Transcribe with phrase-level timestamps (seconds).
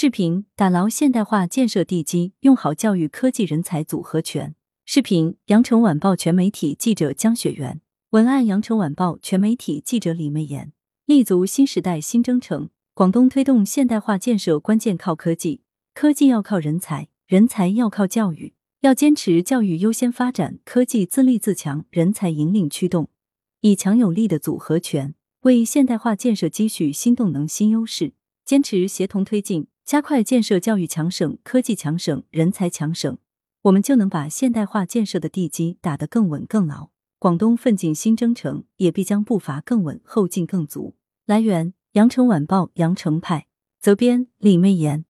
[0.00, 4.54] 视频：打牢现代化建设地基，用好教育科技人才组合拳。
[4.84, 10.72] 视频：羊城晚报全媒体记者江雪媛，文案：羊城晚报全媒体记者李媚妍。
[11.06, 15.62] 立足新时代新征程，广东推动现代化建设关键靠科技，
[15.94, 18.54] 科技要靠人才，人才要靠教育。
[18.82, 23.08] 要坚持教育优先发展，科技自立自强，人才引领驱动，
[23.62, 28.12] 以强有力的组合拳为现代化建设积蓄新动能、新优势。
[28.44, 33.16] 坚持协同推进，加快建设教育强省、科技强省、人才强省。
[33.62, 40.94] 我们就能把现代化建设的地基打得更稳更牢，广东奋进新征程也必将步伐更稳，后劲更足。
[41.24, 43.46] 来源：羊城晚报羊城派，
[43.80, 45.06] 责编：李媚妍。